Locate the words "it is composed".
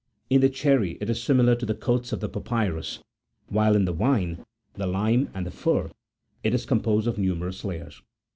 6.43-7.05